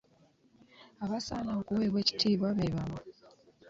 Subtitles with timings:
[1.03, 2.97] Abasaana okuweebwa ekitiibwa be bano.